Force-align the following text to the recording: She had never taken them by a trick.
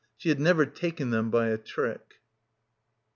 She 0.17 0.29
had 0.29 0.39
never 0.39 0.65
taken 0.65 1.11
them 1.11 1.29
by 1.29 1.49
a 1.49 1.59
trick. 1.59 2.15